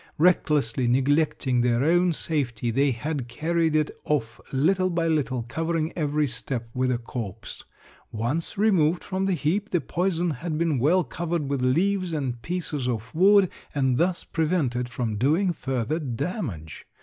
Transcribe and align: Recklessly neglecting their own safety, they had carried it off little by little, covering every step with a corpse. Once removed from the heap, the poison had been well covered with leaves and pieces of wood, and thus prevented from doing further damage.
Recklessly 0.17 0.87
neglecting 0.87 1.61
their 1.61 1.83
own 1.83 2.11
safety, 2.11 2.71
they 2.71 2.89
had 2.89 3.27
carried 3.27 3.75
it 3.75 3.91
off 4.03 4.41
little 4.51 4.89
by 4.89 5.05
little, 5.07 5.43
covering 5.43 5.93
every 5.95 6.25
step 6.25 6.71
with 6.73 6.89
a 6.89 6.97
corpse. 6.97 7.63
Once 8.11 8.57
removed 8.57 9.03
from 9.03 9.27
the 9.27 9.35
heap, 9.35 9.69
the 9.69 9.79
poison 9.79 10.31
had 10.31 10.57
been 10.57 10.79
well 10.79 11.03
covered 11.03 11.47
with 11.47 11.61
leaves 11.61 12.13
and 12.13 12.41
pieces 12.41 12.89
of 12.89 13.13
wood, 13.13 13.47
and 13.75 13.99
thus 13.99 14.23
prevented 14.23 14.89
from 14.89 15.17
doing 15.17 15.53
further 15.53 15.99
damage. 15.99 16.87